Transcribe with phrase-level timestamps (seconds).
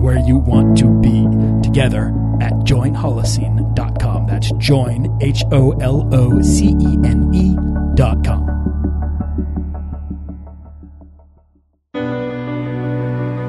[0.00, 1.26] where you want to be
[1.62, 2.08] together
[2.40, 4.26] at joinholocene.com.
[4.26, 8.60] That's join, H O L O C E N E.com.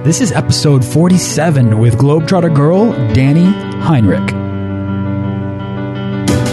[0.04, 4.41] This is episode 47 with Globetrotter girl Dani Heinrich.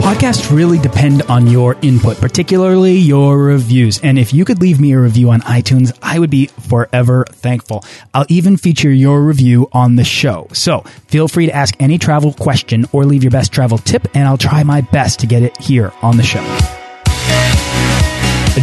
[0.00, 4.00] Podcasts really depend on your input, particularly your reviews.
[4.00, 7.84] And if you could leave me a review on iTunes, I would be forever thankful.
[8.14, 10.48] I'll even feature your review on the show.
[10.52, 14.26] So feel free to ask any travel question or leave your best travel tip, and
[14.26, 16.42] I'll try my best to get it here on the show.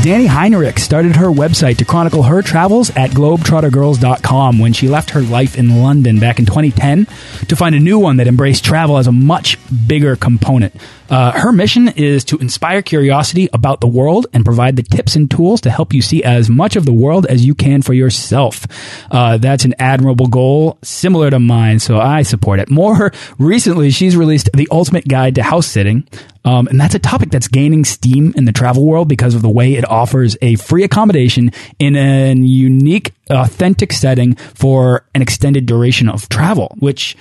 [0.08, 5.21] Dani Heinrich started her website to chronicle her travels at globetrottergirls.com when she left her
[5.21, 7.08] life in London back in 2010
[7.47, 10.73] to find a new one that embraced travel as a much bigger component.
[11.09, 15.30] Uh, her mission is to inspire curiosity about the world and provide the tips and
[15.31, 18.66] tools to help you see as much of the world as you can for yourself.
[19.11, 22.69] Uh, that's an admirable goal, similar to mine, so I support it.
[22.69, 26.08] More recently, she's released The Ultimate Guide to House Sitting,
[26.44, 29.49] um, and that's a topic that's gaining steam in the travel world because of the
[29.49, 36.08] way it offers a free accommodation in a unique, authentic setting for an extended duration
[36.09, 37.17] of travel, which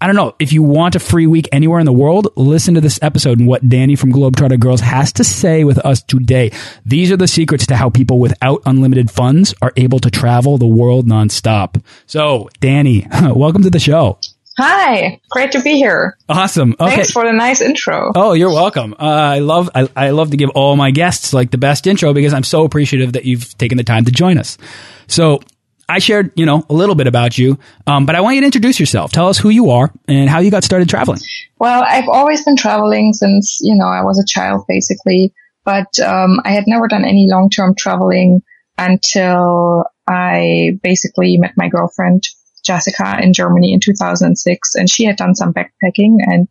[0.00, 0.36] I don't know.
[0.38, 3.48] If you want a free week anywhere in the world, listen to this episode and
[3.48, 6.52] what Dani from Globetrotter Girls has to say with us today.
[6.86, 10.68] These are the secrets to how people without unlimited funds are able to travel the
[10.68, 11.82] world nonstop.
[12.06, 14.20] So, Dani, welcome to the show.
[14.56, 16.16] Hi, great to be here.
[16.28, 16.74] Awesome.
[16.78, 16.96] Okay.
[16.96, 18.12] Thanks for the nice intro.
[18.14, 18.92] Oh, you're welcome.
[18.92, 22.12] Uh, I love I, I love to give all my guests like the best intro
[22.12, 24.58] because I'm so appreciative that you've taken the time to join us.
[25.06, 25.40] So,
[25.88, 28.46] I shared, you know, a little bit about you, um, but I want you to
[28.46, 29.10] introduce yourself.
[29.10, 31.20] Tell us who you are and how you got started traveling.
[31.58, 35.32] Well, I've always been traveling since, you know, I was a child basically,
[35.64, 38.42] but um, I had never done any long-term traveling
[38.76, 42.22] until I basically met my girlfriend,
[42.64, 44.74] Jessica, in Germany in 2006.
[44.74, 46.48] And she had done some backpacking and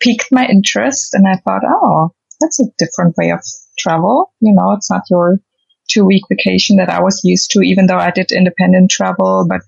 [0.00, 1.14] piqued my interest.
[1.14, 3.40] And I thought, oh, that's a different way of
[3.78, 4.32] travel.
[4.40, 5.40] You know, it's not your
[5.88, 9.62] two week vacation that I was used to, even though I did independent travel, but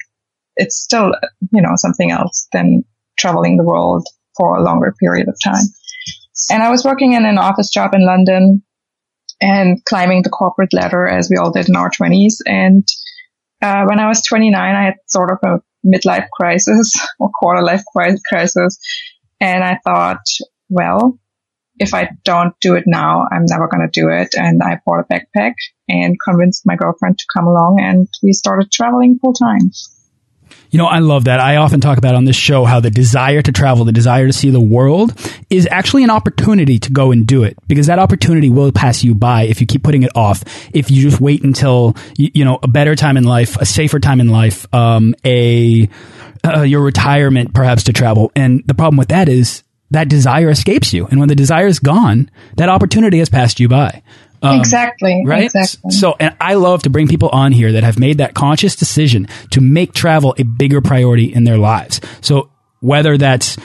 [0.56, 1.12] it's still,
[1.52, 2.84] you know, something else than
[3.18, 5.64] traveling the world for a longer period of time.
[6.50, 8.62] And I was working in an office job in London
[9.40, 12.42] and climbing the corporate ladder as we all did in our twenties.
[12.46, 12.86] And,
[13.62, 17.82] uh, when I was 29, I had sort of a midlife crisis or quarter life
[18.26, 18.78] crisis.
[19.40, 20.24] And I thought,
[20.68, 21.18] well,
[21.80, 24.34] if I don't do it now, I'm never going to do it.
[24.36, 25.54] And I bought a backpack
[25.88, 29.72] and convinced my girlfriend to come along and we started traveling full time.
[30.70, 31.40] You know, I love that.
[31.40, 34.32] I often talk about on this show how the desire to travel, the desire to
[34.32, 35.14] see the world
[35.48, 39.14] is actually an opportunity to go and do it because that opportunity will pass you
[39.14, 40.44] by if you keep putting it off.
[40.72, 44.20] If you just wait until, you, know, a better time in life, a safer time
[44.20, 45.88] in life, um, a,
[46.44, 48.30] uh, your retirement perhaps to travel.
[48.36, 51.06] And the problem with that is that desire escapes you.
[51.06, 54.02] And when the desire is gone, that opportunity has passed you by.
[54.42, 55.22] Um, exactly.
[55.26, 55.44] Right.
[55.44, 55.90] Exactly.
[55.90, 59.28] So, and I love to bring people on here that have made that conscious decision
[59.50, 62.00] to make travel a bigger priority in their lives.
[62.22, 63.58] So whether that's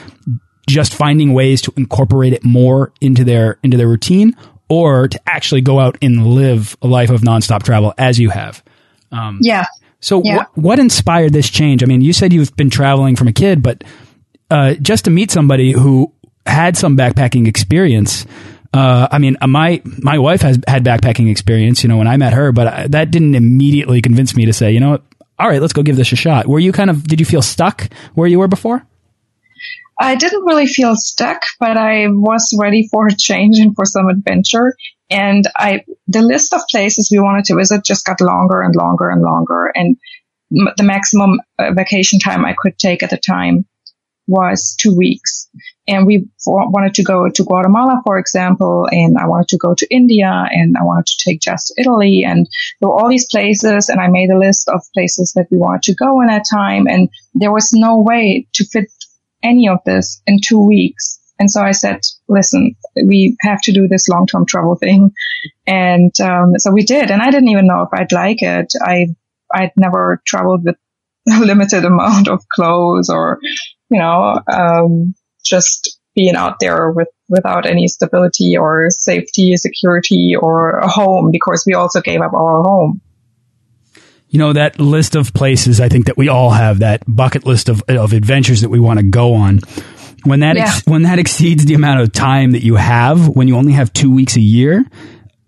[0.68, 4.36] just finding ways to incorporate it more into their, into their routine
[4.68, 8.62] or to actually go out and live a life of nonstop travel as you have.
[9.12, 9.64] Um, yeah.
[10.00, 10.36] So yeah.
[10.36, 11.82] what, what inspired this change?
[11.82, 13.82] I mean, you said you've been traveling from a kid, but,
[14.50, 16.12] uh, just to meet somebody who
[16.46, 18.26] had some backpacking experience,
[18.72, 22.16] uh, I mean, uh, my my wife has had backpacking experience, you know, when I
[22.16, 25.00] met her, but I, that didn't immediately convince me to say, you know,
[25.38, 26.46] all right, let's go give this a shot.
[26.46, 28.86] Were you kind of did you feel stuck where you were before?
[29.98, 34.08] I didn't really feel stuck, but I was ready for a change and for some
[34.08, 34.74] adventure.
[35.08, 39.08] And I, the list of places we wanted to visit just got longer and longer
[39.08, 39.72] and longer.
[39.74, 39.96] And
[40.50, 43.64] the maximum uh, vacation time I could take at the time
[44.26, 45.48] was two weeks.
[45.88, 49.94] And we wanted to go to Guatemala, for example, and I wanted to go to
[49.94, 52.48] India and I wanted to take Jess to Italy and
[52.80, 55.82] there were all these places and I made a list of places that we wanted
[55.82, 56.86] to go in that time.
[56.88, 58.90] And there was no way to fit
[59.42, 61.20] any of this in two weeks.
[61.38, 65.12] And so I said, listen, we have to do this long-term travel thing.
[65.66, 67.10] And, um, so we did.
[67.10, 68.72] And I didn't even know if I'd like it.
[68.80, 69.08] I,
[69.52, 70.76] I'd never traveled with
[71.30, 73.38] a limited amount of clothes or,
[73.90, 75.14] you know, um,
[75.46, 81.64] just being out there with, without any stability or safety, security or a home because
[81.66, 83.00] we also gave up our home.
[84.28, 87.68] You know, that list of places, I think that we all have that bucket list
[87.68, 89.60] of, of adventures that we want to go on.
[90.24, 90.72] When that, yeah.
[90.86, 94.12] when that exceeds the amount of time that you have, when you only have two
[94.12, 94.84] weeks a year,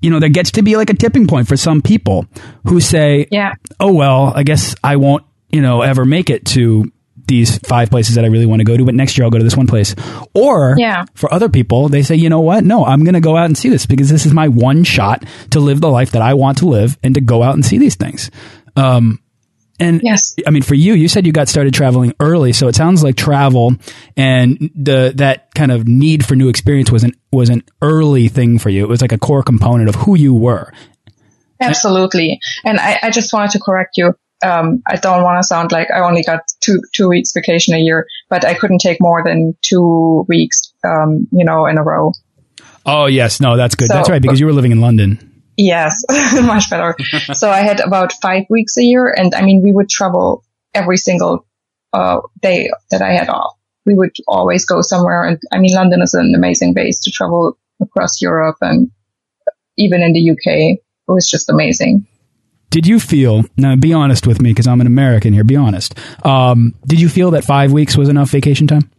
[0.00, 2.26] you know, there gets to be like a tipping point for some people
[2.66, 3.54] who say, yeah.
[3.80, 6.92] oh, well, I guess I won't, you know, ever make it to
[7.28, 9.38] these five places that I really want to go to, but next year I'll go
[9.38, 9.94] to this one place.
[10.34, 11.04] Or yeah.
[11.14, 12.64] for other people, they say, you know what?
[12.64, 15.24] No, I'm going to go out and see this because this is my one shot
[15.50, 17.78] to live the life that I want to live and to go out and see
[17.78, 18.30] these things.
[18.76, 19.20] Um,
[19.80, 20.34] and yes.
[20.46, 23.16] I mean, for you, you said you got started traveling early, so it sounds like
[23.16, 23.76] travel
[24.16, 28.58] and the that kind of need for new experience was an was an early thing
[28.58, 28.84] for you.
[28.84, 30.72] It was like a core component of who you were.
[31.60, 34.14] Absolutely, and I, I just wanted to correct you.
[34.42, 37.78] Um, I don't want to sound like I only got two two weeks vacation a
[37.78, 42.12] year, but I couldn't take more than two weeks, um, you know, in a row.
[42.86, 43.88] Oh yes, no, that's good.
[43.88, 45.42] So, that's right because you were living in London.
[45.56, 46.04] Yes,
[46.42, 46.94] much better.
[47.34, 50.96] so I had about five weeks a year and I mean, we would travel every
[50.96, 51.44] single,
[51.92, 53.54] uh, day that I had off.
[53.84, 55.24] We would always go somewhere.
[55.24, 58.90] And I mean, London is an amazing base to travel across Europe and
[59.76, 60.78] even in the UK.
[60.78, 62.06] It was just amazing.
[62.70, 65.94] Did you feel, now be honest with me because I'm an American here, be honest.
[66.24, 68.90] Um, did you feel that five weeks was enough vacation time?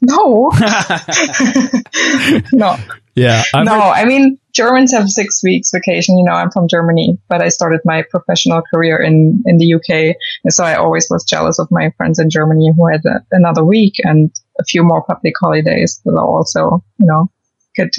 [0.00, 0.50] No.
[2.52, 2.76] no.
[3.14, 3.42] Yeah.
[3.54, 6.18] I've no, I mean, Germans have six weeks vacation.
[6.18, 10.16] You know, I'm from Germany, but I started my professional career in, in the UK.
[10.44, 13.64] And so I always was jealous of my friends in Germany who had a, another
[13.64, 17.30] week and a few more public holidays that are also, you know,
[17.76, 17.92] good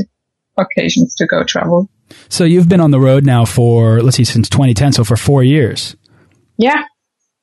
[0.57, 1.89] occasions to go travel.
[2.29, 4.93] So you've been on the road now for, let's see, since 2010.
[4.93, 5.95] So for four years.
[6.57, 6.83] Yeah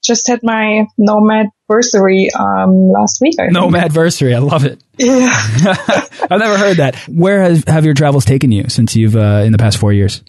[0.08, 3.34] just had my nomad anniversary um, last week.
[3.38, 4.82] I nomad anniversary, I love it.
[4.96, 5.28] Yeah,
[6.30, 6.96] I've never heard that.
[7.06, 10.22] Where has have your travels taken you since you've uh, in the past four years?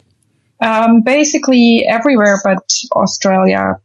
[0.62, 2.57] Um, basically everywhere, but
[2.92, 3.80] Australia,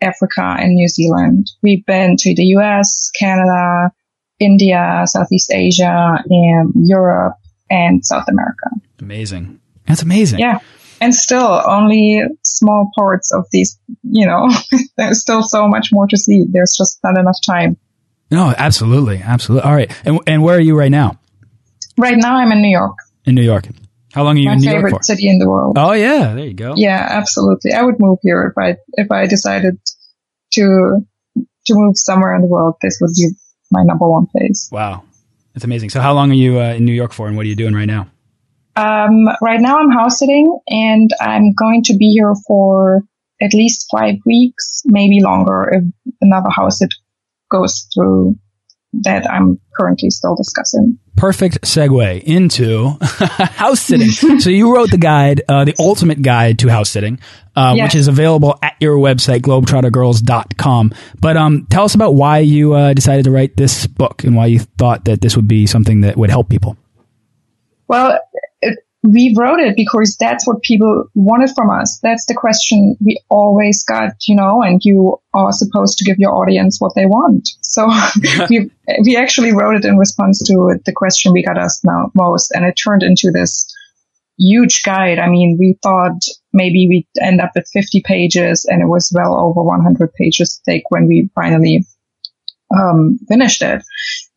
[0.00, 1.50] Africa, and New Zealand.
[1.62, 3.90] We've been to the U.S., Canada,
[4.38, 7.34] India, Southeast Asia, and Europe,
[7.68, 8.70] and South America.
[9.00, 9.58] Amazing.
[9.86, 10.40] That's amazing.
[10.40, 10.60] Yeah
[11.02, 14.48] and still only small parts of these, you know,
[14.96, 16.44] there's still so much more to see.
[16.48, 17.76] There's just not enough time.
[18.30, 19.18] No, absolutely.
[19.18, 19.68] Absolutely.
[19.68, 19.92] All right.
[20.04, 21.18] And, and where are you right now?
[21.98, 22.98] Right now I'm in New York.
[23.24, 23.66] In New York.
[24.12, 24.82] How long are you My in New York?
[24.82, 25.76] My favorite city in the world.
[25.76, 26.34] Oh yeah.
[26.34, 26.74] There you go.
[26.76, 27.72] Yeah, absolutely.
[27.72, 29.80] I would move here if I, if I decided
[30.52, 31.04] to,
[31.66, 32.76] to move somewhere in the world.
[32.80, 33.30] This would be
[33.72, 34.68] my number one place.
[34.70, 35.02] Wow.
[35.52, 35.90] That's amazing.
[35.90, 37.74] So how long are you uh, in New York for and what are you doing
[37.74, 38.06] right now?
[38.74, 43.02] Um, right now I'm house sitting and I'm going to be here for
[43.40, 46.94] at least five weeks, maybe longer if another house sit
[47.50, 48.36] goes through
[48.94, 50.98] that I'm currently still discussing.
[51.16, 54.10] Perfect segue into house sitting.
[54.40, 57.18] so you wrote the guide, uh, the ultimate guide to house sitting,
[57.56, 57.86] uh, yes.
[57.86, 60.92] which is available at your website, globetrottergirls.com.
[61.20, 64.46] But um, tell us about why you uh, decided to write this book and why
[64.46, 66.76] you thought that this would be something that would help people.
[67.88, 68.18] Well,
[69.02, 71.98] we wrote it because that's what people wanted from us.
[72.02, 76.34] That's the question we always got, you know, and you are supposed to give your
[76.34, 77.48] audience what they want.
[77.62, 77.90] So
[78.50, 78.70] we,
[79.04, 82.52] we actually wrote it in response to the question we got asked now most.
[82.52, 83.66] And it turned into this
[84.38, 85.18] huge guide.
[85.18, 89.34] I mean, we thought maybe we'd end up with 50 pages and it was well
[89.34, 91.84] over 100 pages thick when we finally
[92.76, 93.82] um, finished it.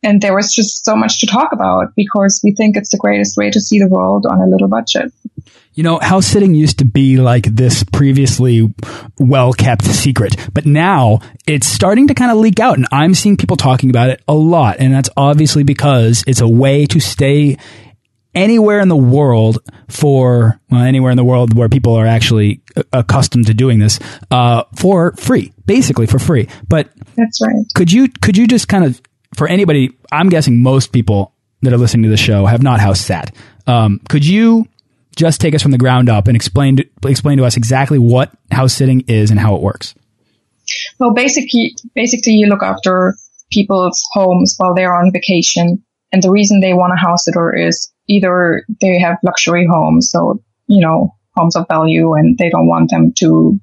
[0.02, 3.36] And there was just so much to talk about because we think it's the greatest
[3.36, 5.12] way to see the world on a little budget.
[5.74, 8.72] You know, house sitting used to be like this previously
[9.18, 13.36] well kept secret, but now it's starting to kind of leak out and I'm seeing
[13.36, 14.76] people talking about it a lot.
[14.78, 17.58] And that's obviously because it's a way to stay
[18.36, 22.60] anywhere in the world for well, anywhere in the world where people are actually
[22.92, 23.98] accustomed to doing this
[24.30, 26.48] uh, for free, basically for free.
[26.68, 27.64] But that's right.
[27.74, 29.00] Could you could you just kind of
[29.34, 29.96] for anybody?
[30.12, 33.34] I'm guessing most people that are listening to the show have not house sat.
[33.66, 34.68] Um, could you
[35.16, 38.30] just take us from the ground up and explain to, explain to us exactly what
[38.52, 39.94] house sitting is and how it works?
[40.98, 43.14] Well, basically, basically you look after
[43.50, 45.82] people's homes while they're on vacation.
[46.12, 50.42] And the reason they want a house sitter is either they have luxury homes, so,
[50.66, 53.60] you know, homes of value and they don't want them to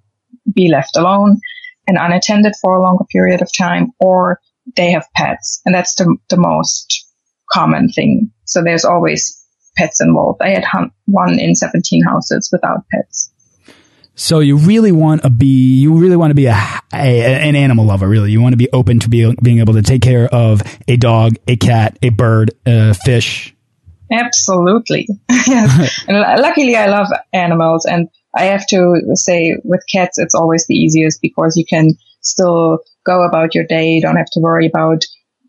[0.53, 1.39] be left alone
[1.87, 4.39] and unattended for a longer period of time, or
[4.75, 5.61] they have pets.
[5.65, 7.05] And that's the, the most
[7.51, 8.31] common thing.
[8.45, 9.39] So there's always
[9.77, 10.41] pets involved.
[10.41, 13.22] I had one in 17 houses without pets.
[14.15, 16.55] So you really want to be, you really want to be a,
[16.93, 18.31] a, an animal lover, really.
[18.31, 21.35] You want to be open to be, being able to take care of a dog,
[21.47, 23.55] a cat, a bird, a fish.
[24.11, 25.07] Absolutely.
[25.29, 26.03] yes.
[26.07, 30.75] and luckily I love animals and I have to say with cats, it's always the
[30.75, 33.93] easiest because you can still go about your day.
[33.93, 35.03] You don't have to worry about,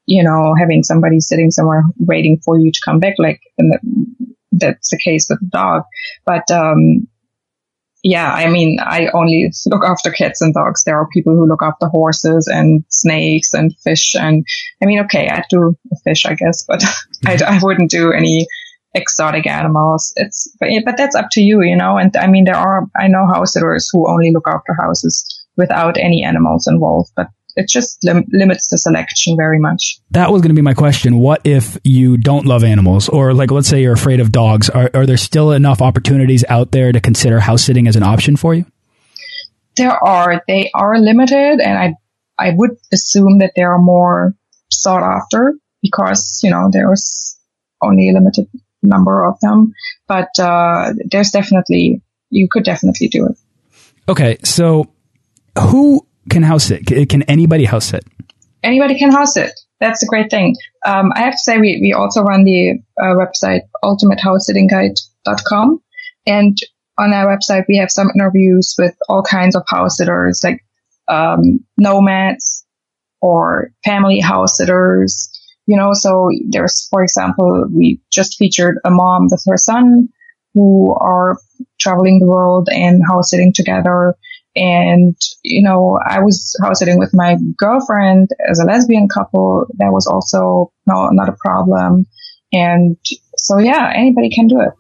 [0.06, 3.14] you know, having somebody sitting somewhere waiting for you to come back.
[3.18, 3.78] Like the,
[4.52, 5.82] that's the case with the dog.
[6.24, 7.08] But, um,
[8.04, 10.84] yeah, I mean, I only look after cats and dogs.
[10.84, 14.14] There are people who look after horses and snakes and fish.
[14.14, 14.44] And
[14.82, 16.84] I mean, okay, I do fish, I guess, but
[17.26, 18.46] I, I wouldn't do any
[18.92, 20.12] exotic animals.
[20.16, 21.96] It's, but, but that's up to you, you know.
[21.96, 25.24] And I mean, there are, I know house sitters who only look after houses
[25.56, 29.98] without any animals involved, but it just lim limits the selection very much.
[30.10, 31.18] That was going to be my question.
[31.18, 34.68] What if you don't love animals, or like, let's say you're afraid of dogs?
[34.70, 38.36] Are, are there still enough opportunities out there to consider house sitting as an option
[38.36, 38.66] for you?
[39.76, 40.42] There are.
[40.46, 41.94] They are limited, and I
[42.38, 44.34] I would assume that they are more
[44.70, 47.38] sought after because you know there's
[47.82, 48.48] only a limited
[48.82, 49.72] number of them.
[50.06, 53.36] But uh, there's definitely you could definitely do it.
[54.08, 54.92] Okay, so
[55.58, 56.86] who can house sit?
[56.86, 58.04] Can anybody house sit?
[58.62, 59.52] Anybody can house it.
[59.80, 60.56] That's a great thing.
[60.86, 65.82] Um, I have to say, we, we also run the uh, website ultimatehousesittingguide.com.
[66.26, 66.56] And
[66.96, 70.64] on our website, we have some interviews with all kinds of house sitters, like
[71.08, 72.64] um, nomads
[73.20, 75.30] or family house sitters.
[75.66, 80.08] You know, so there's, for example, we just featured a mom with her son
[80.54, 81.36] who are
[81.80, 84.14] traveling the world and house sitting together.
[84.56, 89.66] And, you know, I was house sitting with my girlfriend as a lesbian couple.
[89.78, 92.06] That was also no, not a problem.
[92.52, 92.96] And
[93.36, 94.70] so, yeah, anybody can do it.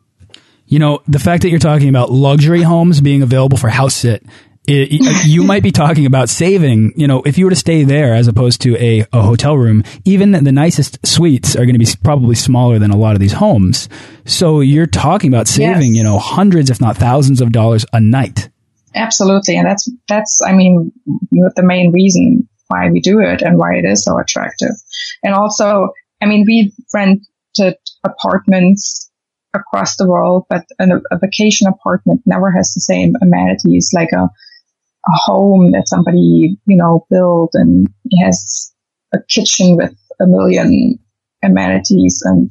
[0.66, 4.24] You know, the fact that you're talking about luxury homes being available for house sit,
[4.66, 8.14] it, you might be talking about saving, you know, if you were to stay there
[8.14, 11.86] as opposed to a, a hotel room, even the nicest suites are going to be
[12.02, 13.90] probably smaller than a lot of these homes.
[14.24, 15.96] So you're talking about saving, yes.
[15.98, 18.48] you know, hundreds, if not thousands of dollars a night.
[18.94, 19.56] Absolutely.
[19.56, 20.92] And that's, that's, I mean,
[21.30, 24.74] the main reason why we do it and why it is so attractive.
[25.22, 25.90] And also,
[26.22, 29.10] I mean, we rented apartments
[29.54, 34.24] across the world, but a, a vacation apartment never has the same amenities like a,
[34.24, 37.88] a home that somebody, you know, built and
[38.22, 38.72] has
[39.12, 40.98] a kitchen with a million
[41.42, 42.50] amenities and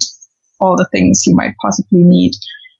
[0.60, 2.34] all the things you might possibly need.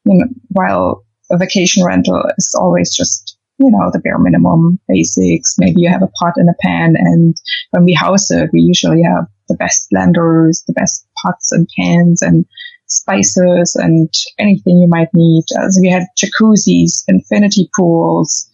[0.06, 5.56] You know, while a vacation rental is always just you know, the bare minimum basics.
[5.58, 6.96] Maybe you have a pot and a pan.
[6.98, 7.36] And
[7.72, 12.22] when we house it, we usually have the best blenders, the best pots and pans
[12.22, 12.46] and
[12.88, 15.44] spices and anything you might need.
[15.58, 18.50] As we had jacuzzis, infinity pools,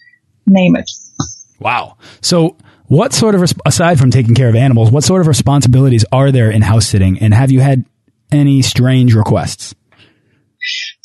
[0.46, 0.90] name it.
[1.60, 1.98] Wow.
[2.22, 6.32] So what sort of, aside from taking care of animals, what sort of responsibilities are
[6.32, 7.20] there in house sitting?
[7.20, 7.86] And have you had
[8.32, 9.76] any strange requests?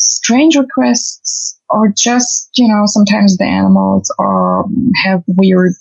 [0.07, 4.65] Strange requests or just, you know, sometimes the animals are,
[5.03, 5.75] have weird,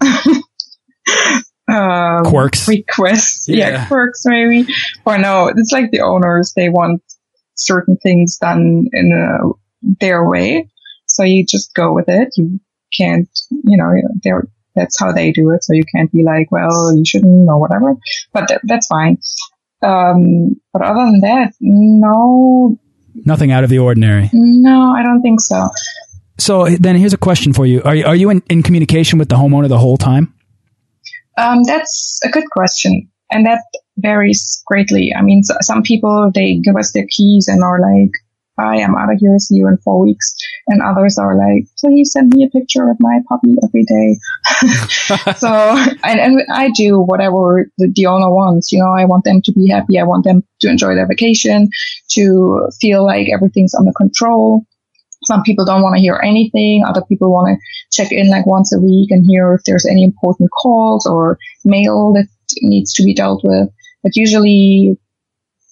[1.68, 3.48] um, quirks, requests.
[3.48, 3.70] Yeah.
[3.70, 3.86] yeah.
[3.86, 4.66] quirks maybe.
[5.04, 7.02] Or no, it's like the owners, they want
[7.54, 9.48] certain things done in a,
[10.00, 10.68] their way.
[11.06, 12.28] So you just go with it.
[12.36, 12.60] You
[12.96, 15.64] can't, you know, they're, that's how they do it.
[15.64, 17.96] So you can't be like, well, you shouldn't or whatever,
[18.32, 19.18] but th that's fine.
[19.82, 22.78] Um, but other than that, no,
[23.24, 24.30] Nothing out of the ordinary.
[24.32, 25.68] No, I don't think so.
[26.38, 27.82] So then here's a question for you.
[27.82, 30.34] Are you, are you in, in communication with the homeowner the whole time?
[31.36, 33.08] Um, that's a good question.
[33.30, 33.62] And that
[33.98, 35.12] varies greatly.
[35.14, 38.10] I mean, so, some people, they give us their keys and are like,
[38.58, 39.38] Hi, I'm out of here.
[39.38, 40.34] See you in four weeks.
[40.66, 44.18] And others are like, please send me a picture of my puppy every day.
[45.36, 45.48] so,
[46.02, 48.72] and, and I do whatever the, the owner wants.
[48.72, 49.98] You know, I want them to be happy.
[49.98, 51.70] I want them to enjoy their vacation,
[52.12, 54.66] to feel like everything's under control.
[55.24, 56.84] Some people don't want to hear anything.
[56.84, 57.56] Other people want to
[57.92, 62.12] check in like once a week and hear if there's any important calls or mail
[62.14, 62.26] that
[62.62, 63.68] needs to be dealt with.
[64.02, 64.96] But usually,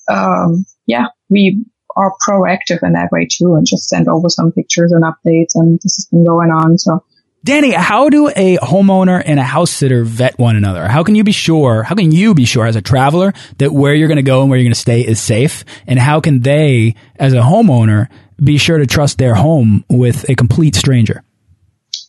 [0.08, 1.64] um, yeah, we
[1.96, 5.80] are proactive in that way too and just send over some pictures and updates and
[5.82, 6.78] this has been going on.
[6.78, 7.02] So
[7.46, 10.88] Dani, how do a homeowner and a house sitter vet one another?
[10.88, 13.94] How can you be sure, how can you be sure as a traveler that where
[13.94, 15.64] you're going to go and where you're going to stay is safe?
[15.86, 18.08] And how can they, as a homeowner,
[18.42, 21.22] be sure to trust their home with a complete stranger?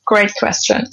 [0.07, 0.87] Great question.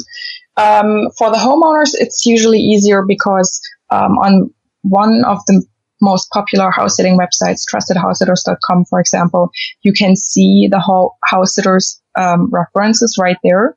[0.58, 5.64] Um, for the homeowners, it's usually easier because um, on one of the
[6.04, 9.50] most popular house sitting websites, trustedhousesitters.com, for example,
[9.82, 13.76] you can see the whole house sitters um, references right there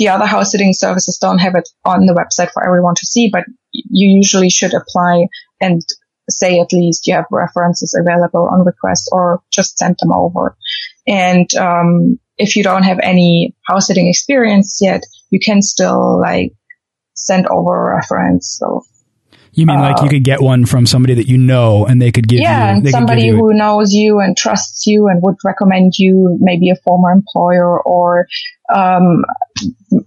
[0.00, 3.28] the other house sitting services don't have it on the website for everyone to see,
[3.30, 5.26] but you usually should apply
[5.60, 5.82] and
[6.30, 10.56] say at least you have references available on request or just send them over.
[11.06, 16.52] And um, if you don't have any house sitting experience yet, you can still like
[17.12, 18.56] send over a reference.
[18.58, 18.82] So
[19.52, 22.12] you mean like you uh, could get one from somebody that you know and they
[22.12, 25.36] could give yeah, you, Yeah, somebody you who knows you and trusts you and would
[25.44, 28.26] recommend you, maybe a former employer or
[28.72, 29.24] um,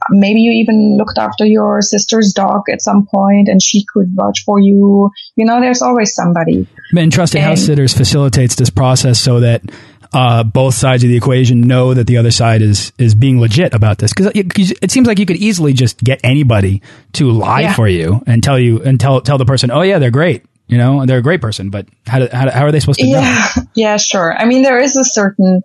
[0.10, 4.44] maybe you even looked after your sister's dog at some point and she could vouch
[4.46, 5.12] for you.
[5.36, 6.68] You know, there's always somebody.
[6.96, 9.62] And Trusted and, House Sitters facilitates this process so that
[10.13, 13.74] uh, both sides of the equation know that the other side is is being legit
[13.74, 14.48] about this because it,
[14.82, 16.82] it, seems like you could easily just get anybody
[17.13, 17.74] to lie yeah.
[17.74, 20.77] for you and tell you and tell tell the person, oh yeah, they're great, you
[20.77, 23.50] know, they're a great person, but how do, how, how are they supposed to yeah.
[23.55, 23.63] know?
[23.75, 24.36] Yeah, sure.
[24.36, 25.62] I mean, there is a certain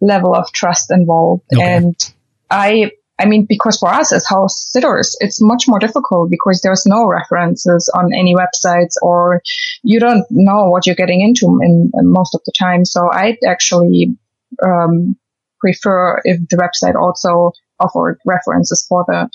[0.00, 1.62] level of trust involved, okay.
[1.62, 2.14] and
[2.50, 6.84] I I mean, because for us as house sitters, it's much more difficult because there's
[6.84, 9.42] no references on any websites or
[9.82, 12.84] you don't know what you're getting into in, in most of the time.
[12.84, 14.16] So I'd actually,
[14.62, 15.16] um,
[15.60, 19.28] prefer if the website also offered references for the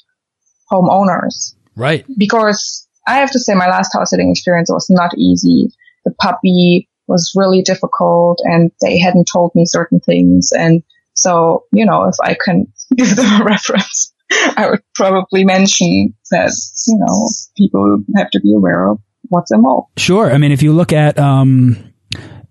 [0.71, 1.55] homeowners.
[1.75, 2.05] Right.
[2.17, 5.71] Because I have to say my last house sitting experience was not easy.
[6.05, 10.51] The puppy was really difficult and they hadn't told me certain things.
[10.51, 10.83] And
[11.21, 16.51] so, you know, if I can give them a reference, I would probably mention that,
[16.87, 18.99] you know, people have to be aware of
[19.29, 19.99] what's involved.
[19.99, 20.31] Sure.
[20.31, 21.93] I mean, if you look at, um,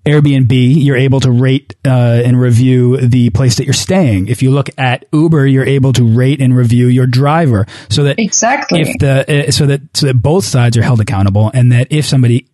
[0.06, 4.28] Airbnb, you're able to rate uh, and review the place that you're staying.
[4.28, 8.18] If you look at Uber, you're able to rate and review your driver, so that
[8.18, 11.88] exactly if the uh, so that so that both sides are held accountable, and that
[11.90, 12.48] if somebody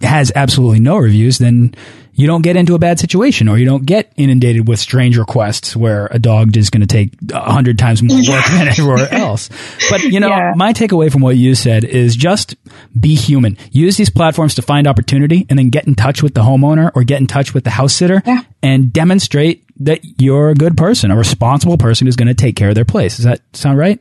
[0.00, 1.74] has absolutely no reviews, then
[2.16, 5.76] you don't get into a bad situation or you don't get inundated with strange requests
[5.76, 9.50] where a dog is going to take a hundred times more work than anywhere else.
[9.90, 10.54] But you know, yeah.
[10.56, 12.56] my takeaway from what you said is just
[12.98, 13.58] be human.
[13.70, 17.04] Use these platforms to find opportunity and then get in touch with the homeowner or
[17.04, 18.42] get in touch with the house sitter yeah.
[18.62, 22.70] and demonstrate that you're a good person, a responsible person who's going to take care
[22.70, 23.16] of their place.
[23.16, 24.00] Does that sound right?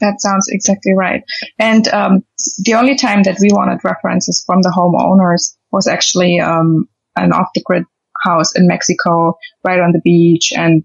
[0.00, 1.24] That sounds exactly right.
[1.58, 2.24] And um,
[2.58, 7.48] the only time that we wanted references from the homeowners was actually um, an off
[7.54, 7.84] the grid
[8.22, 10.52] house in Mexico, right on the beach.
[10.56, 10.82] And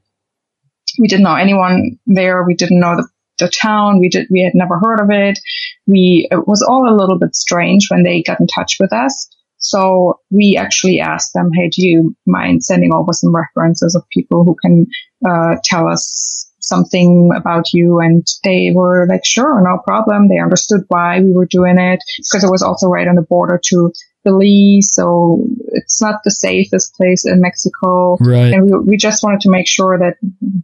[1.00, 2.44] we didn't know anyone there.
[2.44, 3.08] We didn't know the,
[3.40, 4.00] the town.
[4.00, 5.40] We did, we had never heard of it.
[5.88, 9.30] We, it was all a little bit strange when they got in touch with us.
[9.58, 14.46] So we actually asked them, Hey, do you mind sending over some references of people
[14.46, 14.88] who can,
[15.28, 18.00] uh, tell us something about you?
[18.00, 20.30] And they were like, sure, no problem.
[20.30, 23.60] They understood why we were doing it because it was also right on the border
[23.66, 23.92] to
[24.30, 28.18] Belize, so it's not the safest place in Mexico.
[28.20, 28.54] Right.
[28.54, 30.16] And we, we just wanted to make sure that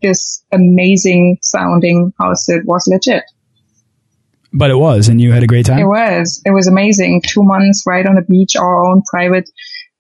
[0.01, 3.23] this amazing sounding house it was legit.
[4.54, 5.80] But it was, and you had a great time?
[5.80, 6.41] It was.
[6.45, 7.21] It was amazing.
[7.28, 9.49] Two months right on the beach, our own private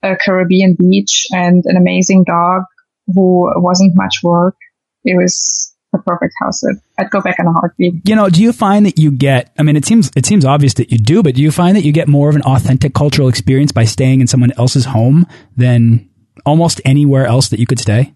[0.01, 2.63] uh, Caribbean beach, and an amazing dog
[3.07, 4.55] who wasn't much work.
[5.03, 6.63] It was the perfect house.
[6.97, 8.07] I'd go back in a heartbeat.
[8.07, 9.53] You know, do you find that you get?
[9.57, 11.83] I mean, it seems it seems obvious that you do, but do you find that
[11.83, 16.09] you get more of an authentic cultural experience by staying in someone else's home than
[16.45, 18.13] almost anywhere else that you could stay?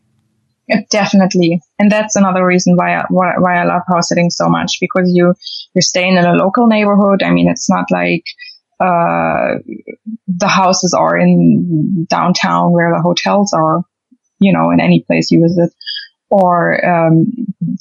[0.68, 4.48] Yeah, definitely, and that's another reason why I, why, why I love house sitting so
[4.48, 5.34] much because you
[5.74, 7.24] you're staying in a local neighborhood.
[7.24, 8.24] I mean, it's not like
[8.80, 9.60] uh,
[10.28, 13.84] the houses are in downtown where the hotels are.
[14.42, 15.74] You know, in any place you visit
[16.30, 17.26] or um,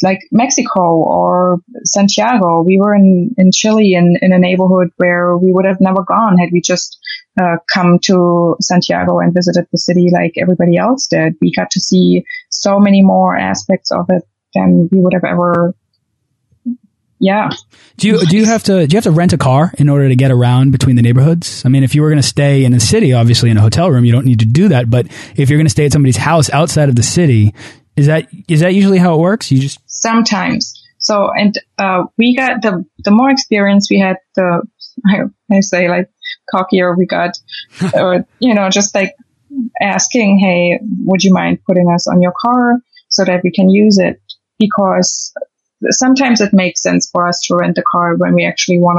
[0.02, 2.62] like Mexico or Santiago.
[2.62, 6.38] We were in, in Chile in, in a neighborhood where we would have never gone
[6.38, 6.98] had we just
[7.40, 11.34] uh, come to Santiago and visited the city like everybody else did.
[11.40, 14.22] We got to see so many more aspects of it
[14.54, 15.74] than we would have ever
[17.20, 17.50] yeah.
[17.96, 20.08] Do you do you have to do you have to rent a car in order
[20.08, 21.64] to get around between the neighborhoods?
[21.64, 23.90] I mean, if you were going to stay in a city, obviously in a hotel
[23.90, 24.88] room, you don't need to do that.
[24.88, 27.54] But if you're going to stay at somebody's house outside of the city,
[27.98, 29.50] is that is that usually how it works?
[29.50, 30.74] You just sometimes.
[30.98, 34.62] So and uh, we got the the more experience we had, the
[35.50, 36.08] I, say like
[36.52, 37.38] cockier we got,
[37.94, 39.14] or you know just like
[39.80, 42.76] asking, hey, would you mind putting us on your car
[43.08, 44.20] so that we can use it?
[44.58, 45.32] Because
[45.90, 48.98] sometimes it makes sense for us to rent a car when we actually want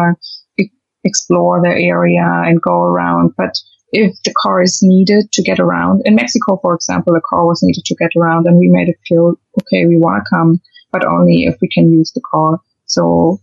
[0.58, 0.72] to e-
[1.04, 3.34] explore the area and go around.
[3.38, 3.56] But
[3.92, 7.62] if the car is needed to get around, in Mexico, for example, the car was
[7.64, 11.06] needed to get around and we made it feel, okay, we want to come, but
[11.06, 12.60] only if we can use the car.
[12.86, 13.40] So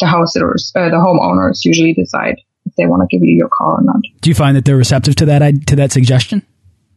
[0.00, 3.48] the house sitters, uh, the homeowners usually decide if they want to give you your
[3.48, 4.00] car or not.
[4.20, 6.42] Do you find that they're receptive to that to that suggestion?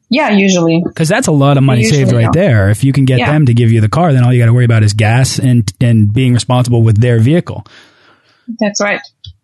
[0.09, 0.81] Yeah, usually.
[0.83, 2.31] Because that's a lot of money Usually, saved right yeah.
[2.33, 2.69] there.
[2.71, 3.31] If you can get Yeah.
[3.31, 5.37] them to give you the car, then all you got to worry about is gas
[5.37, 7.63] and and being responsible with their vehicle.
[8.59, 9.01] That's right.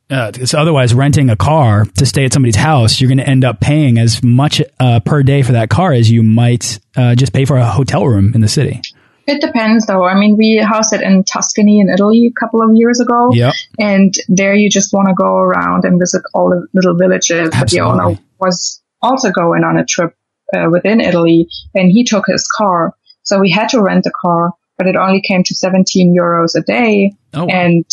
[0.09, 3.43] Uh, 'cause otherwise, renting a car to stay at somebody's house, you're going to end
[3.43, 7.33] up paying as much uh, per day for that car as you might uh, just
[7.33, 8.81] pay for a hotel room in the city.
[9.27, 10.05] It depends though.
[10.05, 13.31] I mean, we housed it in Tuscany in Italy a couple of years ago.
[13.33, 13.53] Yep.
[13.79, 17.49] And there you just want to go around and visit all the little villages.
[17.51, 20.15] But the owner was also going on a trip
[20.55, 22.93] uh, within Italy and he took his car.
[23.23, 26.61] So we had to rent a car, but it only came to 17 euros a
[26.61, 27.13] day.
[27.33, 27.47] Oh.
[27.47, 27.83] And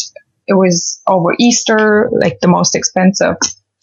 [0.52, 3.36] it was over Easter, like the most expensive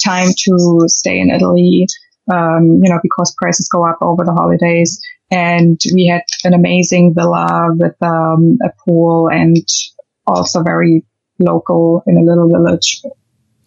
[0.03, 1.87] time to stay in Italy,
[2.31, 5.01] um, you know, because prices go up over the holidays.
[5.31, 9.57] And we had an amazing villa with um, a pool and
[10.25, 11.05] also very
[11.39, 13.01] local in a little village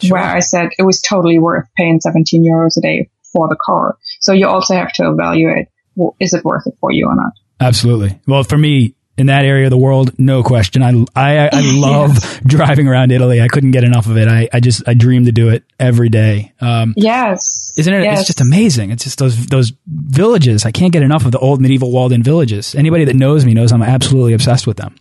[0.01, 0.19] Sure.
[0.19, 3.97] where I said it was totally worth paying 17 euros a day for the car.
[4.21, 7.33] So you also have to evaluate, well, is it worth it for you or not?
[7.61, 8.21] Absolutely.
[8.27, 10.83] Well, for me, in that area of the world, no question.
[10.83, 13.41] I I, I love driving around Italy.
[13.41, 14.29] I couldn't get enough of it.
[14.29, 16.53] I, I just I dream to do it every day.
[16.61, 17.73] Um, Yes.
[17.79, 18.03] isn't it?
[18.03, 18.19] Yes.
[18.21, 18.91] It's just amazing.
[18.91, 20.67] It's just those those villages.
[20.67, 22.75] I can't get enough of the old medieval walled-in villages.
[22.75, 24.97] Anybody that knows me knows I'm absolutely obsessed with them.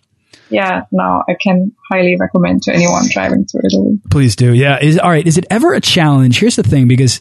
[0.52, 4.00] Yeah, no, I can highly recommend to anyone driving through Italy.
[4.10, 4.54] Please do.
[4.54, 4.78] Yeah.
[4.82, 5.26] Is all right.
[5.26, 6.40] Is it ever a challenge?
[6.40, 7.20] Here's the thing, because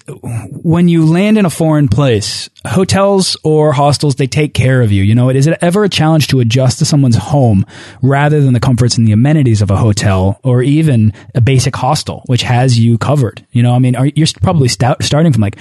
[0.62, 5.02] when you land in a foreign place, hotels or hostels, they take care of you.
[5.04, 7.64] You know, is it ever a challenge to adjust to someone's home
[8.02, 12.24] rather than the comforts and the amenities of a hotel or even a basic hostel,
[12.26, 13.46] which has you covered?
[13.52, 15.56] You know, I mean, are, you're probably starting from like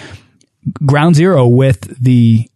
[0.85, 2.49] ground zero with the,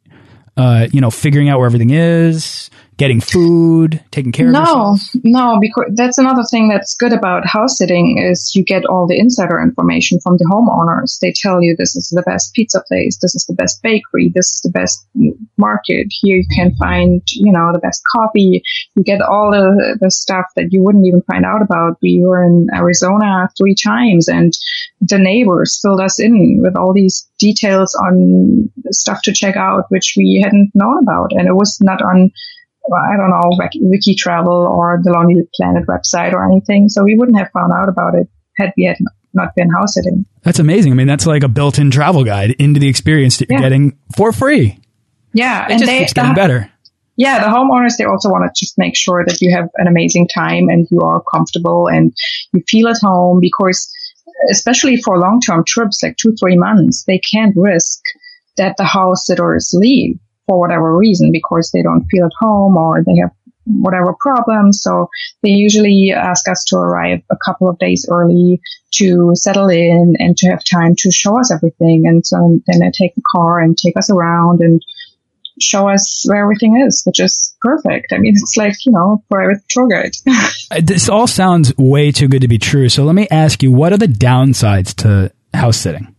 [0.58, 5.58] uh, you know, figuring out where everything is, getting food, taking care of No, no,
[5.60, 9.62] because that's another thing that's good about house sitting is you get all the insider
[9.62, 11.20] information from the homeowners.
[11.20, 14.54] They tell you this is the best pizza place, this is the best bakery, this
[14.54, 15.08] is the best
[15.58, 16.08] market.
[16.10, 18.64] Here you can find, you know, the best coffee.
[18.96, 21.98] You get all the, the stuff that you wouldn't even find out about.
[22.02, 24.54] We were in Arizona three times and
[25.02, 30.14] the neighbors filled us in with all these details on stuff to check out, which
[30.18, 31.32] we hadn't known about.
[31.32, 32.32] And it was not on
[32.88, 36.90] well, I don't know, Wiki, Wiki Travel or the Lonely Planet website or anything.
[36.90, 38.98] So we wouldn't have found out about it had we had
[39.34, 40.26] not been house sitting.
[40.44, 40.92] That's amazing.
[40.92, 43.66] I mean, that's like a built-in travel guide into the experience that you're Yeah.
[43.66, 44.80] getting for free.
[45.34, 45.64] Yeah.
[45.64, 46.72] And it just keeps getting the, better.
[47.16, 50.28] yeah, the homeowners, they also want to just make sure that you have an amazing
[50.28, 52.14] time and you are comfortable and
[52.52, 53.92] you feel at home because
[54.52, 58.00] especially for long-term trips, like two, three months, they can't risk
[58.58, 63.04] that the house sitters leave for whatever reason because they don't feel at home or
[63.04, 63.32] they have
[63.66, 64.82] whatever problems.
[64.82, 65.10] So
[65.42, 68.62] they usually ask us to arrive a couple of days early
[68.96, 72.06] to settle in and to have time to show us everything.
[72.06, 74.82] And so then they take the car and take us around and
[75.62, 78.12] show us where everything is, which is perfect.
[78.12, 80.14] I mean, it's like, you know, private tour guide.
[80.72, 82.90] Uh, This all sounds way too good to be true.
[82.90, 86.13] So let me ask you, what are the downsides to house sitting?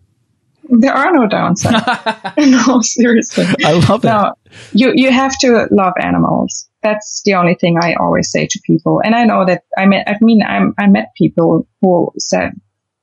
[0.69, 2.37] There are no downsides.
[2.67, 3.47] no, seriously.
[3.65, 4.09] I love it.
[4.09, 4.35] No,
[4.73, 6.69] you, you have to love animals.
[6.83, 9.01] That's the only thing I always say to people.
[9.05, 12.53] And I know that I met, I mean, I'm, I met people who said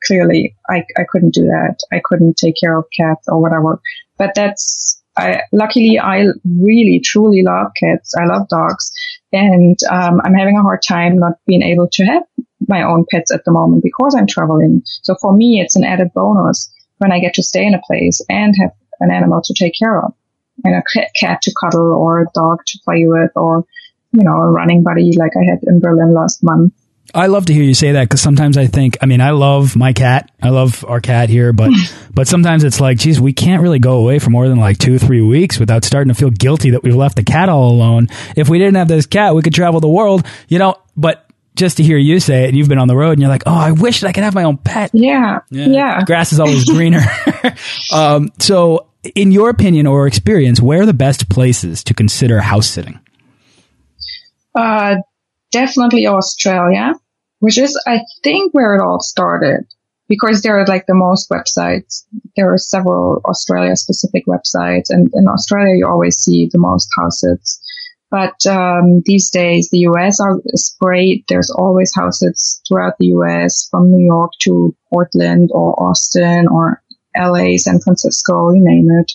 [0.06, 1.78] clearly I, I couldn't do that.
[1.92, 3.82] I couldn't take care of cats or whatever.
[4.18, 8.14] But that's, I, luckily I really truly love cats.
[8.16, 8.92] I love dogs
[9.34, 12.24] and, um, I'm having a hard time not being able to have
[12.68, 14.84] my own pets at the moment because I'm traveling.
[14.86, 18.22] So for me, it's an added bonus when I get to stay in a place
[18.30, 20.14] and have an animal to take care of
[20.64, 20.84] and a
[21.16, 23.66] cat to cuddle or a dog to play with or,
[24.12, 26.74] you know, a running buddy like I had in Berlin last month.
[27.14, 29.76] I love to hear you say that because sometimes I think, I mean, I love
[29.76, 30.32] my cat.
[30.42, 31.72] I love our cat here, but,
[32.14, 35.00] but sometimes it's like, geez, we can't really go away for more than like two,
[35.00, 38.10] three weeks without starting to feel guilty that we've left the cat all alone.
[38.38, 41.78] If we didn't have this cat, we could travel the world, you know, but just
[41.78, 43.54] to hear you say it, and you've been on the road and you're like, oh,
[43.54, 44.92] I wish that I could have my own pet.
[44.94, 45.40] Yeah.
[45.50, 46.04] Yeah.
[46.06, 47.02] Grass is always greener.
[47.94, 52.68] um, so, in your opinion or experience, where are the best places to consider house
[52.68, 53.00] sitting?
[54.56, 54.98] Uh,
[55.52, 56.94] definitely Australia,
[57.40, 59.66] which is, I think, where it all started
[60.12, 62.04] because there are like the most websites.
[62.36, 67.24] There are several Australia specific websites and in Australia you always see the most house
[67.24, 67.62] houses.
[68.12, 71.24] But um, these days, the US are, is great.
[71.30, 76.84] There's always houses throughout the US, from New York to Portland or Austin or
[77.18, 79.12] LA, San Francisco, you name it.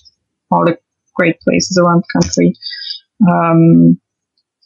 [0.50, 0.78] All the
[1.14, 2.54] great places around the country.
[3.28, 4.00] Um,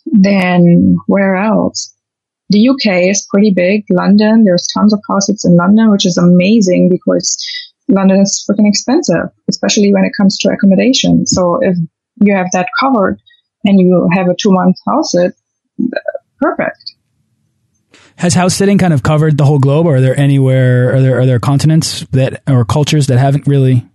[0.06, 1.94] then where else?
[2.50, 3.84] The UK is pretty big.
[3.90, 7.36] London, there's tons of houses in London, which is amazing because
[7.88, 11.26] London is freaking expensive, especially when it comes to accommodation.
[11.26, 11.76] So if
[12.20, 13.20] you have that covered
[13.64, 15.34] and you have a two month house sit,
[16.40, 16.94] perfect.
[18.16, 21.20] Has house sitting kind of covered the whole globe, or are there anywhere, are there
[21.20, 23.86] are there continents that or cultures that haven't really,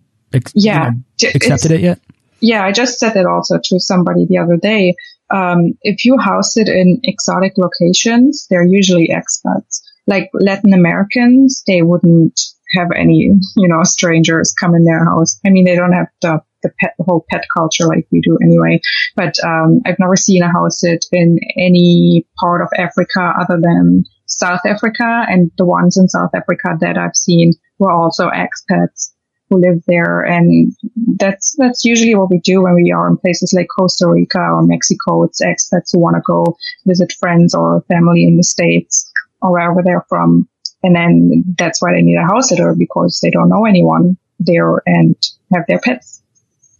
[0.53, 1.99] yeah, you know, accepted it yet?
[2.39, 4.95] Yeah, I just said it also to somebody the other day.
[5.29, 9.81] Um, if you house it in exotic locations, they're usually expats.
[10.07, 12.39] Like Latin Americans, they wouldn't
[12.77, 15.39] have any, you know, strangers come in their house.
[15.45, 18.81] I mean, they don't have the the, pet, whole pet culture like we do anyway.
[19.15, 24.05] But um, I've never seen a house sit in any part of Africa other than
[24.25, 29.11] South Africa, and the ones in South Africa that I've seen were also expats
[29.49, 30.73] who live there, and
[31.17, 34.63] that's that's usually what we do when we are in places like Costa Rica or
[34.63, 35.23] Mexico.
[35.23, 39.83] It's expats who want to go visit friends or family in the states or wherever
[39.83, 40.49] they're from,
[40.81, 44.81] and then that's why they need a house sitter because they don't know anyone there
[44.85, 45.15] and
[45.53, 46.23] have their pets.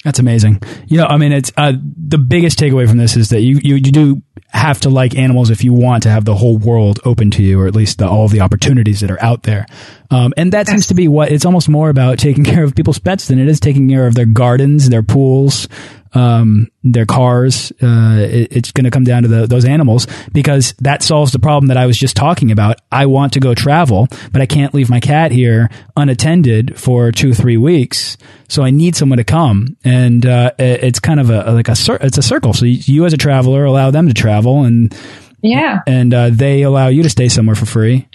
[0.06, 0.62] That's amazing.
[0.86, 3.74] You know, I mean, it's uh, the biggest takeaway from this is that you, you,
[3.76, 7.32] you do have to like animals if you want to have the whole world open
[7.32, 9.66] to you, or at least the, all the opportunities that are out there.
[10.12, 13.00] Um, and that seems to be what it's almost more about taking care of people's
[13.00, 15.68] pets than it is taking care of their gardens, their pools,
[16.16, 17.72] um, their cars.
[17.82, 21.40] Uh, it, it's going to come down to the, those animals because that solves the
[21.40, 22.80] problem that I was just talking about.
[22.92, 27.34] I want to go travel, but I can't leave my cat here unattended for two,
[27.34, 28.18] three weeks.
[28.48, 31.76] So I need someone to come, and uh, it, it's kind of a like a
[32.02, 32.54] it's a circle.
[32.54, 34.96] So you, you, as a traveler allow them to travel, and
[35.42, 38.08] yeah, and uh, they allow you to stay somewhere for free.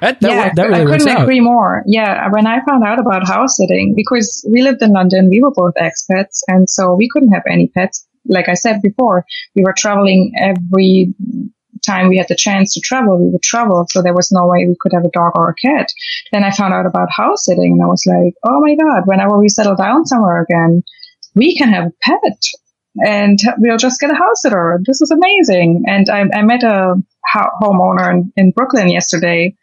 [0.00, 1.82] That, that, yeah, that really I couldn't agree more.
[1.86, 5.40] Yeah, uh, when I found out about house sitting, because we lived in London, we
[5.40, 8.06] were both expats, and so we couldn't have any pets.
[8.26, 11.14] Like I said before, we were traveling every
[11.86, 13.86] time we had the chance to travel, we would travel.
[13.88, 15.88] So there was no way we could have a dog or a cat.
[16.32, 19.38] Then I found out about house sitting and I was like, oh my God, whenever
[19.38, 20.82] we settle down somewhere again,
[21.34, 22.40] we can have a pet
[23.06, 24.80] and we'll just get a house sitter.
[24.84, 25.84] This is amazing.
[25.86, 26.94] And I, I met a
[27.62, 29.54] homeowner in, in Brooklyn yesterday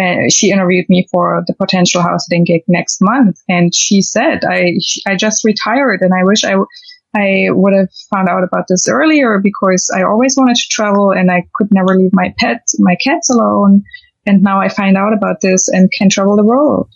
[0.00, 4.44] uh, she interviewed me for the potential house sitting gig next month, and she said,
[4.44, 6.54] "I I just retired, and I wish I."
[7.16, 11.30] I would have found out about this earlier because I always wanted to travel and
[11.30, 13.84] I could never leave my pets, my cats alone.
[14.26, 16.90] And now I find out about this and can travel the world.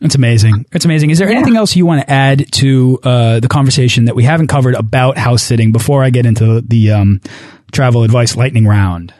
[0.00, 0.66] It's amazing.
[0.72, 1.10] It's amazing.
[1.10, 1.36] Is there yeah.
[1.36, 5.16] anything else you want to add to uh, the conversation that we haven't covered about
[5.16, 7.20] house sitting before I get into the um,
[7.72, 9.14] travel advice lightning round?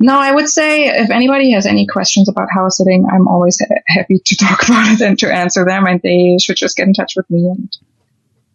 [0.00, 3.74] No, I would say if anybody has any questions about house sitting, I'm always ha
[3.86, 6.94] happy to talk about it and to answer them, and they should just get in
[6.94, 7.48] touch with me.
[7.48, 7.70] And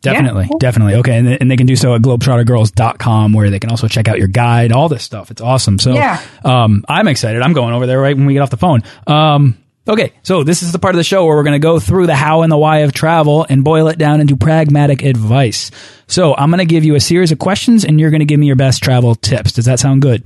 [0.01, 0.57] Definitely, yeah.
[0.59, 0.95] definitely.
[0.95, 4.17] Okay, and, and they can do so at globetrottergirls.com where they can also check out
[4.17, 5.29] your guide, all this stuff.
[5.29, 5.77] It's awesome.
[5.77, 6.21] So yeah.
[6.45, 7.41] um, I'm excited.
[7.41, 8.83] I'm going over there right when we get off the phone.
[9.07, 11.81] Um, okay, so this is the part of the show where we're going to go
[11.81, 15.69] through the how and the why of travel and boil it down into pragmatic advice.
[16.07, 18.39] So I'm going to give you a series of questions and you're going to give
[18.39, 19.51] me your best travel tips.
[19.51, 20.25] Does that sound good?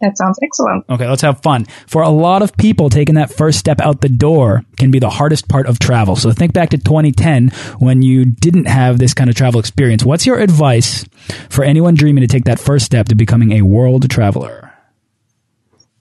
[0.00, 0.84] That sounds excellent.
[0.90, 1.64] Okay, let's have fun.
[1.86, 5.08] For a lot of people, taking that first step out the door can be the
[5.08, 6.16] hardest part of travel.
[6.16, 10.04] So think back to 2010 when you didn't have this kind of travel experience.
[10.04, 11.06] What's your advice
[11.48, 14.72] for anyone dreaming to take that first step to becoming a world traveler?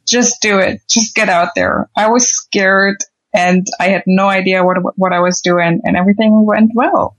[0.05, 0.81] Just do it.
[0.89, 1.89] Just get out there.
[1.95, 2.97] I was scared
[3.33, 7.17] and I had no idea what what I was doing and everything went well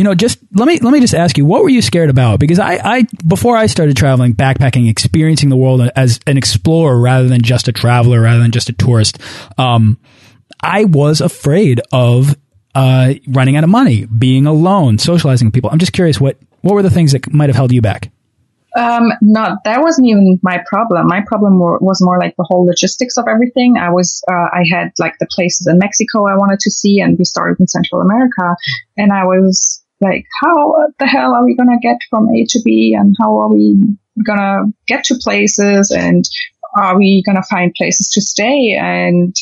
[0.00, 2.40] you know, just let me let me just ask you, what were you scared about?
[2.40, 7.28] Because I, I before I started traveling, backpacking, experiencing the world as an explorer rather
[7.28, 9.18] than just a traveler, rather than just a tourist,
[9.58, 9.98] um,
[10.58, 12.34] I was afraid of
[12.74, 15.68] uh, running out of money, being alone, socializing with people.
[15.68, 18.10] I'm just curious, what what were the things that might have held you back?
[18.74, 21.08] Um, no, that wasn't even my problem.
[21.08, 23.76] My problem was more like the whole logistics of everything.
[23.76, 27.18] I was, uh, I had like the places in Mexico I wanted to see and
[27.18, 28.56] we started in Central America
[28.96, 32.60] and I was like, how the hell are we going to get from A to
[32.64, 33.76] B and how are we
[34.24, 36.24] going to get to places and
[36.76, 39.34] are we going to find places to stay and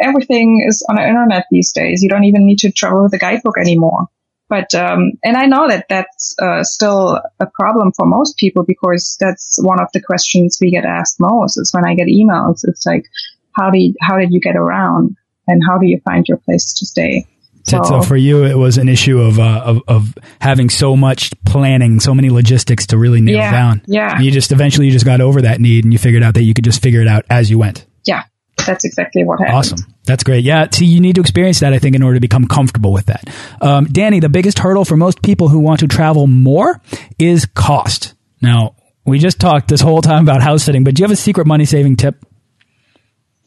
[0.00, 2.02] everything is on the internet these days.
[2.02, 4.06] You don't even need to travel with a guidebook anymore.
[4.48, 9.16] But um, and I know that that's uh, still a problem for most people because
[9.20, 11.56] that's one of the questions we get asked most.
[11.56, 13.04] Is when I get emails, it's like,
[13.52, 16.72] how do you, how did you get around, and how do you find your place
[16.74, 17.26] to stay?
[17.68, 21.30] So, So, for you, it was an issue of, uh, of of having so much
[21.44, 23.82] planning, so many logistics to really nail Yeah, down.
[23.86, 24.16] yeah.
[24.16, 26.42] And you just eventually you just got over that need, and you figured out that
[26.42, 27.86] you could just figure it out as you went.
[28.06, 28.22] yeah,
[28.66, 29.56] that's exactly what happened.
[29.56, 29.78] Awesome.
[30.06, 30.42] That's great.
[30.44, 30.66] Yeah.
[30.72, 33.28] See, you need to experience that, I think, in order to become comfortable with that.
[33.60, 36.80] Um, Dani, the biggest hurdle for most people who want to travel more
[37.18, 38.14] is cost.
[38.42, 41.16] Now, we just talked this whole time about house sitting, but do you have a
[41.16, 42.16] secret money saving tip?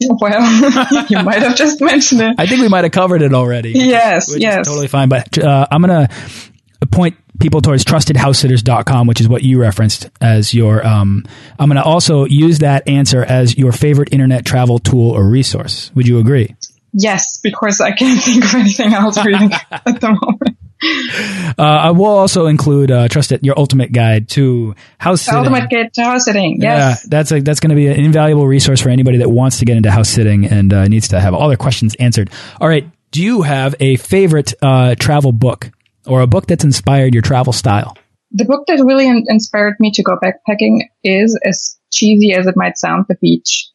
[0.20, 2.34] Well, you might have just mentioned it.
[2.36, 3.70] I think we might have covered it already.
[3.70, 4.66] Yes, is yes.
[4.66, 5.08] totally fine.
[5.08, 10.52] But uh, I'm going to point people towards trustedhousesitters.com, which is what you referenced as
[10.52, 10.86] your.
[10.86, 11.24] Um,
[11.58, 15.90] I'm going to also use that answer as your favorite internet travel tool or resource.
[15.94, 16.54] Would you agree?
[16.92, 20.58] Yes, because I can't think of anything else really at the moment.
[20.82, 25.38] Uh, I will also include uh, it, your ultimate guide to house sitting.
[25.38, 26.58] ultimate guide to house sitting.
[26.60, 27.04] Yes.
[27.04, 29.64] Yeah, that's a, that's going to be an invaluable resource for anybody that wants to
[29.64, 32.30] get into house sitting and uh, needs to have all their questions answered.
[32.60, 35.70] All right, do you have a favorite uh, travel book
[36.06, 37.96] or a book that's inspired your travel style?
[38.32, 42.56] The book that really in- inspired me to go backpacking is, as cheesy as it
[42.56, 43.68] might sound, The Beach,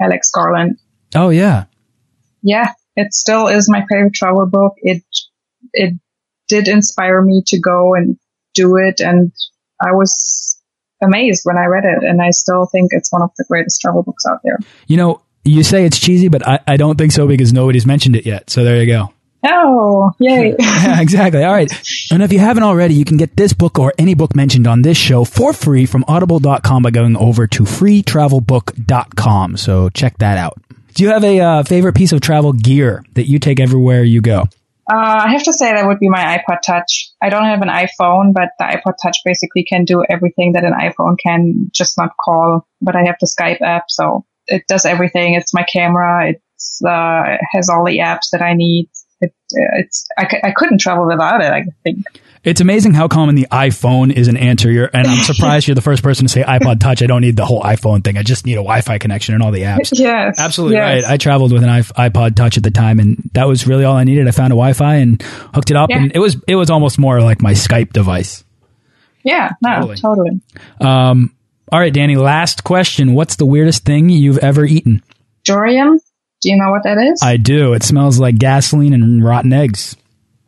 [0.00, 0.78] Alex Garland.
[1.14, 1.66] Oh yeah,
[2.42, 4.74] Yeah, it still is my favorite travel book.
[4.78, 5.04] It,
[5.72, 5.94] it
[6.52, 8.18] did inspire me to go and
[8.52, 9.00] do it.
[9.00, 9.32] And
[9.80, 10.60] I was
[11.02, 12.04] amazed when I read it.
[12.04, 14.58] And I still think it's one of the greatest travel books out there.
[14.86, 18.14] you know you say it's cheesy, but I, I don't think so because nobody's mentioned
[18.14, 18.48] it yet.
[18.48, 19.12] So there you go.
[19.44, 20.54] Oh, yay.
[20.60, 21.42] yeah, exactly.
[21.42, 21.68] All right.
[22.12, 24.82] And if you haven't already, you can get this book or any book mentioned on
[24.82, 29.56] this show for free from audible.com by going over to freetravelbook.com.
[29.56, 30.62] So check that out.
[30.94, 34.20] Do you have a uh, favorite piece of travel gear that you take everywhere you
[34.20, 34.44] go?
[34.90, 37.12] Uh, I have to say that would be my iPod Touch.
[37.22, 40.72] I don't have an iPhone, but the iPod Touch basically can do everything that an
[40.72, 42.66] iPhone can, just not call.
[42.80, 45.34] But I have the Skype app, so it does everything.
[45.34, 46.30] It's my camera.
[46.30, 48.88] It's uh, it has all the apps that I need.
[49.22, 51.50] It, it's I, c- I couldn't travel without it.
[51.52, 52.04] I think.
[52.44, 54.86] It's amazing how common the iPhone is an answer.
[54.92, 57.00] And I'm surprised you're the first person to say iPod Touch.
[57.00, 58.18] I don't need the whole iPhone thing.
[58.18, 59.92] I just need a Wi-Fi connection and all the apps.
[59.98, 61.04] Yes, Absolutely yes.
[61.04, 61.12] right.
[61.12, 64.02] I traveled with an iPod Touch at the time, and that was really all I
[64.02, 64.26] needed.
[64.26, 65.22] I found a Wi-Fi and
[65.54, 65.98] hooked it up, Yeah.
[66.02, 68.42] and it was it was almost more like my Skype device.
[69.22, 69.96] yeah, no, Totally.
[69.98, 70.40] totally.
[70.80, 71.36] Um,
[71.70, 72.16] all right, Dani.
[72.20, 75.00] Last question: What's the weirdest thing you've ever eaten?
[75.44, 76.00] Durian.
[76.42, 77.20] Do you know what that is?
[77.22, 77.72] I do.
[77.72, 79.96] It smells like gasoline and rotten eggs.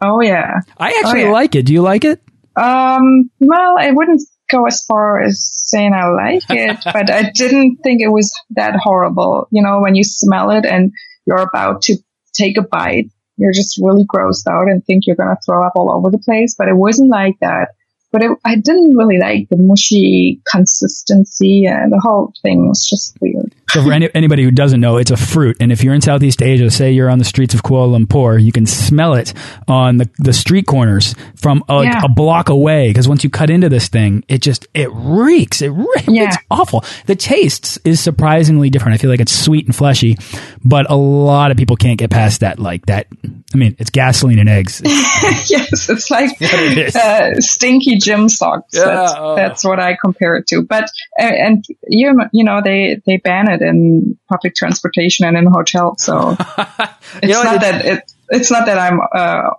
[0.00, 0.60] oh yeah.
[0.76, 1.30] I actually yeah.
[1.30, 1.66] like it.
[1.66, 2.20] Do you like it?
[2.56, 7.78] Um, well, I wouldn't go as far as saying I like it, but I didn't
[7.82, 9.48] think it was that horrible.
[9.50, 10.92] You know, when you smell it and
[11.26, 11.96] you're about to
[12.34, 15.72] take a bite, you're just really grossed out and think you're going to throw up
[15.76, 17.68] all over the place, but it wasn't like that.
[18.14, 23.16] But it, I didn't really like the mushy consistency and the whole thing was just
[23.20, 23.52] weird.
[23.70, 26.40] So for any, anybody who doesn't know, it's a fruit, and if you're in Southeast
[26.40, 29.34] Asia, say you're on the streets of Kuala Lumpur, you can smell it
[29.66, 32.02] on the, the street corners from a, Yeah.
[32.04, 32.88] a block away.
[32.90, 35.60] Because once you cut into this thing, it just it reeks.
[35.60, 36.36] It reeks Yeah.
[36.52, 36.84] awful.
[37.06, 38.94] The taste is surprisingly different.
[38.94, 40.16] I feel like it's sweet and fleshy,
[40.64, 42.60] but a lot of people can't get past that.
[42.60, 43.08] Like that.
[43.52, 44.82] I mean, it's gasoline and eggs.
[44.84, 48.74] yes, it's like it uh, stinky gym socks.
[48.74, 49.34] Yeah, that's, oh.
[49.36, 50.62] that's what I compare it to.
[50.62, 50.84] But
[51.18, 56.02] uh, and you you know they they ban it in public transportation and in hotels.
[56.02, 59.50] So it's You know, not it- that it it's not that I'm uh,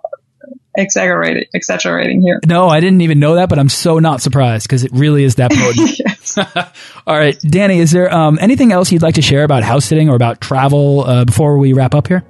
[0.76, 2.40] exaggerating exaggerating here.
[2.46, 5.36] No, I didn't even know that, but I'm so not surprised because it really is
[5.36, 6.70] that potent.
[7.06, 10.08] All right, Dani, is there um, anything else you'd like to share about house sitting
[10.08, 12.24] or about travel uh, before we wrap up here?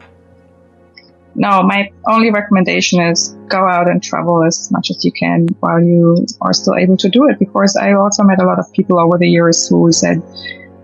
[1.39, 5.83] No, my only recommendation is go out and travel as much as you can while
[5.83, 7.39] you are still able to do it.
[7.39, 10.23] Because I also met a lot of people over the years who said,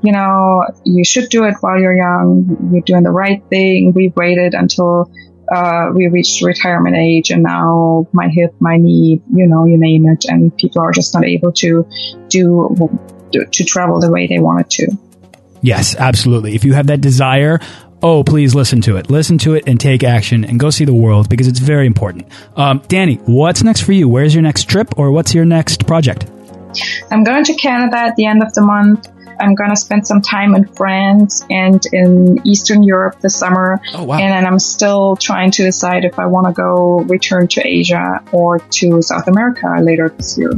[0.02, 2.70] you know, you should do it while you're young.
[2.70, 3.92] You're doing the right thing.
[3.94, 5.10] We waited until
[5.50, 10.08] uh, we reached retirement age, and now my hip, my knee, you know, you name
[10.08, 11.86] it, and people are just not able to
[12.28, 12.90] do
[13.32, 14.98] to travel the way they wanted to.
[15.62, 16.56] Yes, absolutely.
[16.56, 17.60] If you have that desire,
[18.02, 19.10] oh, please listen to it.
[19.10, 22.26] Listen to it and take action and go see the world because it's very important.
[22.56, 24.08] Um, Dani, what's next for you?
[24.08, 26.26] Where's your next trip or what's your next project?
[27.10, 29.08] I'm going to Canada at the end of the month.
[29.40, 33.80] I'm going to spend some time in France and in Eastern Europe this summer.
[33.94, 34.18] Oh, wow.
[34.18, 38.22] And then I'm still trying to decide if I want to go return to Asia
[38.30, 40.52] or to South America later this year.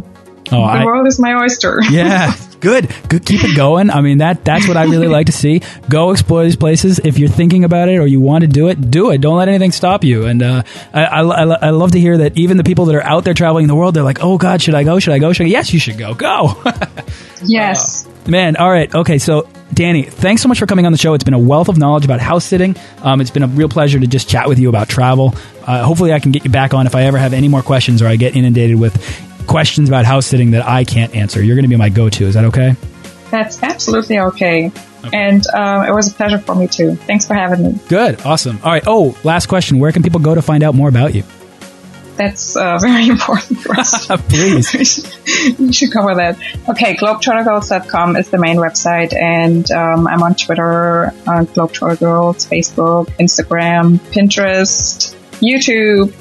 [0.52, 1.80] Oh, the I, world is my oyster.
[1.90, 2.92] yeah, good.
[3.08, 3.24] Good.
[3.24, 3.90] Keep it going.
[3.90, 5.62] I mean, that that's what I really like to see.
[5.88, 6.98] Go explore these places.
[6.98, 9.20] If you're thinking about it or you want to do it, do it.
[9.20, 10.26] Don't let anything stop you.
[10.26, 13.02] And uh, I, I, I I love to hear that even the people that are
[13.02, 14.98] out there traveling the world, they're like, oh God, should I go?
[14.98, 15.32] Should I go?
[15.32, 15.48] Should I?
[15.48, 16.14] Yes, you should go.
[16.14, 16.62] Go.
[17.44, 18.08] yes.
[18.26, 18.94] Man, all right.
[18.94, 19.42] Okay, so
[19.74, 21.14] Dani, thanks so much for coming on the show.
[21.14, 22.76] It's been a wealth of knowledge about house sitting.
[23.02, 25.34] Um, it's been a real pleasure to just chat with you about travel.
[25.66, 28.00] Uh, hopefully, I can get you back on if I ever have any more questions
[28.00, 28.94] or I get inundated with
[29.46, 31.42] questions about house sitting that I can't answer.
[31.42, 32.24] You're going to be my go to.
[32.24, 32.76] Is that okay?
[33.30, 34.70] That's absolutely okay.
[35.04, 35.10] okay.
[35.12, 36.94] And uh, it was a pleasure for me too.
[36.94, 37.80] Thanks for having me.
[37.88, 38.20] Good.
[38.22, 38.58] Awesome.
[38.62, 38.84] All right.
[38.86, 39.78] Oh, last question.
[39.78, 41.24] Where can people go to find out more about you?
[42.16, 44.06] That's uh, very important for us.
[44.28, 45.18] Please.
[45.58, 46.38] you should cover that.
[46.68, 53.98] Okay, globetrottergirls.com is the main website, and um, I'm on Twitter, on globetrottergirls, Facebook, Instagram,
[54.12, 56.14] Pinterest, YouTube,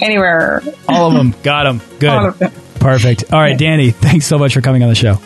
[0.00, 0.62] anywhere.
[0.88, 1.34] All of them.
[1.42, 1.80] Got them.
[1.98, 2.10] Good.
[2.10, 2.52] All of them.
[2.80, 3.32] Perfect.
[3.32, 5.18] All right, Dani, thanks so much for coming on the show.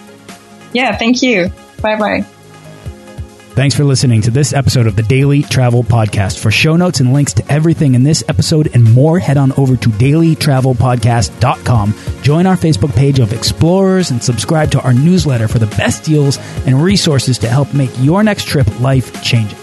[0.73, 1.51] Yeah, thank you.
[1.81, 2.25] Bye bye.
[3.55, 6.41] Thanks for listening to this episode of the Daily Travel Podcast.
[6.41, 9.77] For show notes and links to everything in this episode and more, head on over
[9.77, 11.95] to dailytravelpodcast.com.
[12.23, 16.39] Join our Facebook page of explorers and subscribe to our newsletter for the best deals
[16.67, 19.57] and resources to help make your next trip life changing.